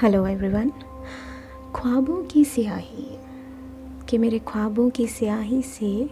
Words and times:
Hello 0.00 0.26
everyone 0.26 0.70
ख्वाबों 1.76 2.24
की 2.24 2.44
स्याही। 2.44 3.18
कि 4.08 4.18
मेरे 4.18 4.38
ख्वाबों 4.38 4.90
की 4.90 5.06
स्याही 5.06 5.62
से 5.62 6.08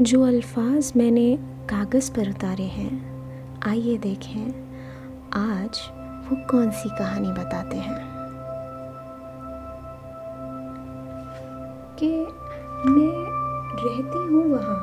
जो 0.00 0.22
अल्फाज 0.22 0.92
मैंने 0.96 1.36
कागज़ 1.70 2.12
पर 2.12 2.30
उतारे 2.30 2.64
हैं, 2.64 3.20
आइए 3.68 3.98
देखें, 3.98 4.46
आज 5.32 5.80
वो 6.28 6.36
कौन 6.50 6.70
सी 6.70 6.88
कहानी 6.88 7.32
बताते 7.32 7.76
हैं? 7.76 7.98
कि 11.98 12.10
मैं 12.90 13.26
रहती 13.84 14.18
हूँ 14.18 14.44
वहाँ, 14.46 14.80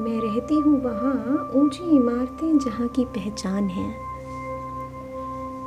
मैं 0.00 0.20
रहती 0.20 0.54
हूँ 0.54 0.82
वहाँ 0.82 1.50
ऊँची 1.54 1.84
इमारतें 1.84 2.58
जहाँ 2.58 2.88
की 2.88 3.04
पहचान 3.04 3.68
है। 3.68 4.07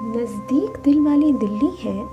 नज़दीक 0.02 0.78
दिल 0.84 1.00
वाली 1.02 1.32
दिल्ली 1.34 1.72
है, 1.80 2.04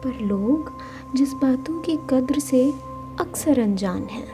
पर 0.00 0.18
लोग 0.20 0.72
जिस 1.16 1.32
बातों 1.34 1.80
की 1.80 1.96
कद्र 2.10 2.38
से 2.38 2.74
अक्सर 3.20 3.60
अनजान 3.60 4.02
हैं। 4.02 4.26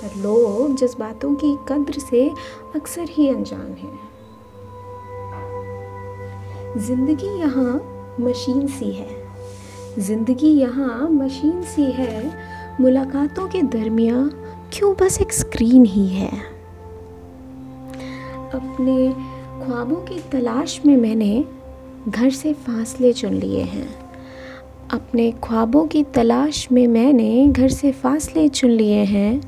पर 0.00 0.16
लोग 0.16 0.74
जिस 0.74 0.98
बातों 0.98 1.34
की 1.34 1.56
कद्र 1.68 1.98
से 1.98 2.28
अक्सर 2.76 3.08
ही 3.10 3.28
अनजान 3.28 3.72
हैं। 3.72 3.98
ज़िंदगी 6.78 7.38
यहाँ 7.38 7.72
मशीन 8.20 8.66
सी 8.66 8.90
है। 8.92 9.08
ज़िंदगी 9.98 10.50
यहाँ 10.50 11.08
मशीन 11.08 11.62
सी 11.62 11.84
है। 11.92 12.32
मुलाकातों 12.80 13.48
के 13.48 13.62
दरमिया 13.62 14.30
क्यों 14.72 14.94
बस 14.94 15.20
एक 15.20 15.32
स्क्रीन 15.32 15.84
ही 15.84 16.06
है? 16.08 16.30
अपने 18.54 19.14
ख्वाबों 19.58 19.96
की 19.96 20.18
तलाश 20.32 20.80
में 20.86 20.96
मैंने 20.96 21.44
घर 22.08 22.30
से 22.30 22.52
फासले 22.52 23.12
चुन 23.12 23.32
लिए 23.32 23.62
हैं। 23.62 23.88
अपने 24.90 25.30
ख्वाबों 25.30 25.86
की 25.86 26.02
तलाश 26.04 26.72
में 26.72 26.86
मैंने 26.86 27.46
घर 27.46 27.68
से 27.68 27.92
फासले 27.92 28.48
चुन 28.48 28.70
लिए 28.70 29.04
हैं। 29.04 29.40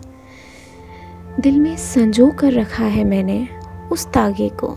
दिल 1.41 1.61
में 1.61 1.77
संजो 1.77 2.30
कर 2.30 2.52
रखा 2.52 2.84
है 2.84 3.05
मैंने 3.05 3.48
उस 3.92 4.06
तागे 4.06 4.48
को। 4.48 4.77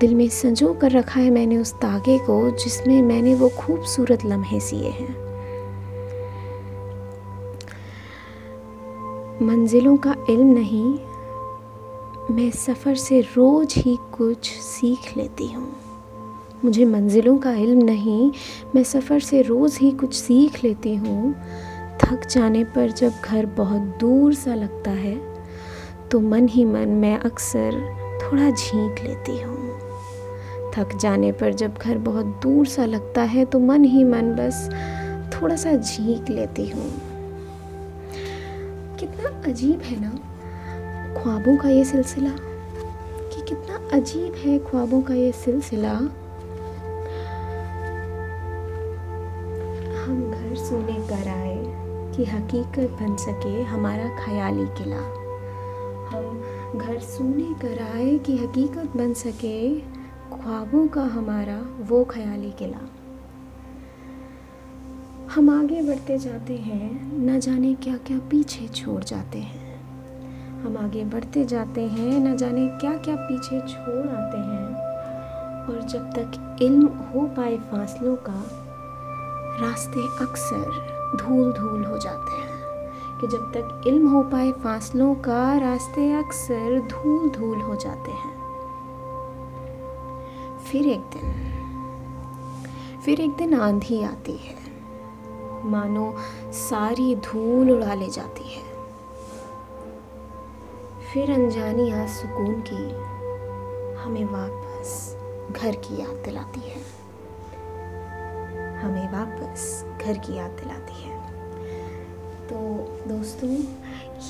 दिल 0.00 0.14
में 0.14 0.28
संजो 0.28 0.72
कर 0.72 0.90
रखा 0.90 1.20
है 1.20 1.30
मैंने 1.30 1.58
उस 1.58 1.72
तागे 1.72 2.18
को 2.18 2.50
जिसमें 2.50 3.02
मैंने 3.02 3.34
वो 3.34 3.48
खूबसूरत 3.48 4.24
लम्हे 4.26 4.60
सिए 4.60 4.88
हैं। 4.88 5.24
मंजिलों 9.42 9.96
का 9.96 10.16
इल्म 10.30 10.46
नहीं 10.46 10.98
मैं 12.30 12.50
सफ़र 12.50 12.94
से 12.94 13.20
रोज़ 13.20 13.74
ही 13.78 13.96
कुछ 14.12 14.50
सीख 14.50 15.16
लेती 15.16 15.46
हूँ। 15.46 15.66
मुझे 16.64 16.84
मंजिलों 16.84 17.36
का 17.38 17.52
इल्म 17.52 17.82
नहीं, 17.84 18.30
मैं 18.74 18.82
सफ़र 18.82 19.20
से 19.20 19.42
रोज़ 19.42 19.78
ही 19.80 19.90
कुछ 19.92 20.14
सीख 20.14 20.62
लेती 20.64 20.94
हूँ। 20.94 21.34
थक 22.04 22.26
जाने 22.30 22.64
पर 22.64 22.90
जब 22.90 23.20
घर 23.24 23.46
बहुत 23.46 23.80
दूर 24.00 24.34
सा 24.34 24.54
लगता 24.54 24.90
है 24.90 25.14
तो 26.08 26.20
मन 26.20 26.48
ही 26.48 26.64
मन 26.64 26.88
मैं 26.88 27.18
अक्सर 27.18 27.80
थोड़ा 28.22 28.50
झींक 28.50 29.02
लेती 29.02 29.40
हूँ। 29.42 29.78
थक 30.76 30.96
जाने 31.00 31.32
पर 31.32 31.52
जब 31.52 31.78
घर 31.78 31.98
बहुत 31.98 32.26
दूर 32.42 32.66
सा 32.66 32.84
लगता 32.84 33.22
है 33.22 33.44
तो 33.44 33.58
मन 33.58 33.84
ही 33.84 34.04
मन 34.04 34.34
बस 34.34 34.68
थोड़ा 35.34 35.56
सा 35.56 35.76
झींक 35.76 36.30
लेती 36.30 36.68
हूँ। 36.68 36.90
कितना 39.00 39.42
अजीब 39.50 39.82
है 39.82 40.00
ना? 40.00 40.18
ख्वाबों 41.22 41.56
का 41.56 41.68
ये 41.68 41.84
सिलसिला? 41.84 42.30
कि 43.32 43.40
कितना 43.48 43.96
अजीब 43.96 44.34
है 44.34 44.58
ख्वाबों 44.58 45.02
का 45.02 45.14
ये 45.14 45.32
सिलसिला। 45.32 45.92
हम 50.04 50.30
घर 50.30 50.54
सोने 50.54 51.08
कर 51.08 51.28
आए 51.28 51.64
कि 52.16 52.24
हकीकत 52.24 52.90
बन 52.90 53.16
सके 53.16 53.62
हमारा 53.62 54.08
ख्याली 54.24 54.66
किला। 54.66 55.02
हम 56.08 56.44
घर 56.78 56.98
सोने 56.98 57.54
कर 57.62 57.82
आए 57.82 58.18
कि 58.18 58.36
हकीकत 58.36 58.96
बन 58.96 59.12
सके 59.14 59.80
ख्वाबों 60.34 60.86
का 60.88 61.02
हमारा 61.02 61.60
वो 61.80 62.04
ख्याली 62.04 62.50
किला। 62.50 62.88
हम 65.34 65.50
आगे 65.50 65.82
बढ़ते 65.82 66.18
जाते 66.18 66.56
हैं, 66.56 67.18
न 67.18 67.40
जाने 67.40 67.74
क्या 67.74 67.96
क्या 67.96 68.18
पीछे 68.18 68.68
छोड़ 68.68 69.04
जाते 69.04 69.38
हैं। 69.38 69.63
हम 70.64 70.76
आगे 70.76 71.04
बढ़ते 71.04 71.44
जाते 71.44 71.80
हैं, 71.80 72.20
न 72.20 72.36
जाने 72.36 72.68
क्या 72.68 72.96
क्या 72.96 73.16
पीछे 73.16 73.60
छोड़ 73.60 74.08
आते 74.08 74.38
हैं। 74.38 74.76
और 75.66 75.82
जब 75.82 76.10
तक 76.10 76.56
इल्म 76.62 76.86
हो 76.86 77.26
पाए 77.26 77.56
फासलों 77.56 78.16
का, 78.16 78.42
रास्ते 79.60 80.24
अक्सर 80.24 80.94
धूल 81.20 81.52
धूल 81.52 81.84
हो 81.84 81.98
जाते 81.98 82.32
हैं। 82.32 82.54
कि 83.20 83.26
जब 83.26 83.52
तक 83.56 83.82
इल्म 83.86 84.08
हो 84.08 84.22
पाए 84.22 84.52
फासलों 84.52 85.14
का, 85.14 85.58
रास्ते 85.58 86.12
अक्सर 86.12 86.80
धूल 86.80 87.30
धूल 87.30 87.60
हो 87.60 87.76
जाते 87.76 88.10
हैं। 88.10 88.34
फिर 90.58 90.86
एक 90.86 91.00
दिन, 91.00 91.54
फिर 93.04 93.20
एक 93.20 93.30
दिन 93.30 93.54
आंधी 93.54 94.02
आती 94.02 94.32
है। 94.32 94.54
मानो 95.64 96.14
सारी 96.52 97.16
धूल 97.16 97.70
उड़ा 97.70 97.94
ले 97.94 98.08
जाती 98.08 98.54
है। 98.54 98.73
फिर 101.14 101.30
अनजानी 101.30 101.90
आज 101.90 102.08
सुकून 102.08 102.60
की 102.60 102.90
हमें 104.02 104.24
वापस 104.24 105.16
घर 105.62 105.74
की 105.74 106.00
याद 106.00 106.22
दिलाती 106.24 106.60
है। 106.60 106.76
हमें 108.76 109.12
वापस 109.12 109.84
घर 110.06 110.18
की 110.18 110.36
याद 110.36 110.50
दिलाती 110.50 111.02
है। 111.02 111.20
तो 112.48 112.56
दोस्तों, 113.14 113.50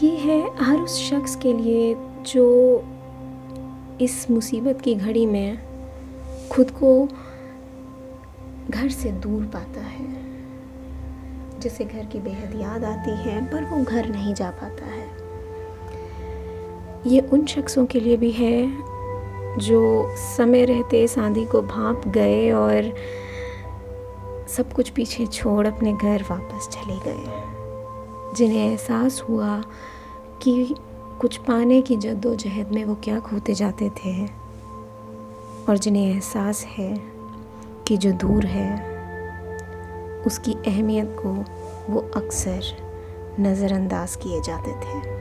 ये 0.02 0.16
है 0.16 0.64
हर 0.64 0.78
उस 0.78 1.10
शख्स 1.10 1.36
के 1.36 1.52
लिए 1.52 1.96
जो 2.26 2.84
इस 4.00 4.30
मुसीबत 4.30 4.80
की 4.80 4.94
घड़ी 4.94 5.26
में 5.26 5.58
खुद 6.52 6.70
को 6.70 7.08
घर 8.70 8.88
से 8.88 9.12
दूर 9.12 9.42
पाता 9.42 9.80
है। 9.80 10.26
जिसे 11.60 11.84
घर 11.84 12.04
की 12.04 12.20
बेहद 12.20 12.60
याद 12.60 12.84
आती 12.84 13.16
है, 13.16 13.50
पर 13.52 13.64
वो 13.64 13.84
घर 13.84 14.08
नहीं 14.08 14.34
जा 14.34 14.50
पाता 14.50 14.86
है। 14.86 15.23
ये 17.06 17.20
उन 17.20 17.44
शख्सों 17.47 17.87
के 17.87 18.00
लिए 18.00 18.16
भी 18.16 18.31
है 18.31 18.78
जो 19.59 20.09
समय 20.16 20.65
रहते 20.65 21.04
इस 21.04 21.19
आंधी 21.19 21.44
को 21.44 21.62
भाप 21.62 22.09
गए 22.09 22.50
और 22.50 22.94
सब 24.48 24.72
कुछ 24.72 24.91
पीछे 24.91 25.26
छोड़ 25.26 25.66
अपने 25.66 25.93
घर 25.93 26.25
वापस 26.31 26.69
चले 26.69 26.98
गए। 26.98 27.25
जिन्हें 28.37 28.70
एहसास 28.70 29.25
हुआ 29.28 29.64
कि 30.43 30.75
कुछ 31.20 31.37
पाने 31.37 31.82
की 31.82 31.97
जद्दोजहद 31.97 32.72
में 32.72 32.84
वो 32.84 32.94
क्या 32.94 33.20
खोते 33.20 33.54
जाते 33.54 33.91
थे 33.91 34.26
और 35.69 35.78
जिन्हें 35.78 36.14
एहसास 36.14 36.64
है 36.64 37.00
कि 37.88 37.97
जो 37.97 38.12
दूर 38.12 38.47
है, 38.47 38.70
उसकी 40.26 40.53
अहमियत 40.53 41.16
को 41.19 41.32
वो 41.93 42.00
अक्सर 42.16 42.62
नज़रअंदाज 43.41 44.16
किए 44.16 44.41
जाते 44.41 44.72
थे। 44.72 45.13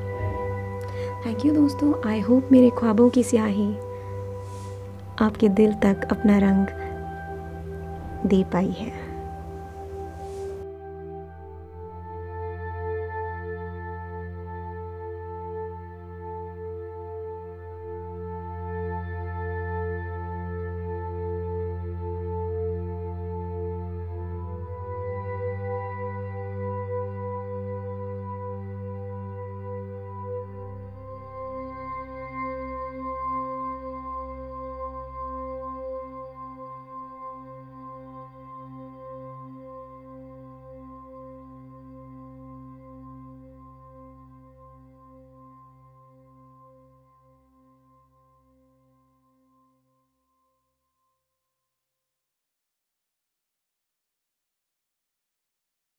थैंक 1.25 1.45
यू 1.45 1.53
दोस्तों. 1.53 1.93
आई 2.09 2.19
होप 2.19 2.49
मेरे 2.51 2.69
ख्वाबों 2.69 3.09
की 3.09 3.23
स्याही 3.23 3.73
आपके 5.21 5.49
दिल 5.49 5.73
तक 5.73 6.07
अपना 6.11 6.37
रंग 6.37 6.65
दे 8.29 8.43
पाई 8.43 8.69
है। 8.69 9.12